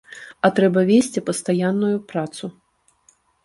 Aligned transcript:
А 0.47 0.49
трэба 0.59 0.83
весці 0.91 1.23
пастаянную 1.29 1.95
працу. 2.15 2.53